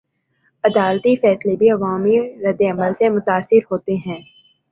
عدالتی 0.63 1.15
فیصلے 1.15 1.55
بھی 1.55 1.69
عوامی 1.71 2.17
ردعمل 2.43 2.93
سے 2.99 3.09
متاثر 3.09 3.61
ہوتے 3.71 3.95
ہیں؟ 4.05 4.19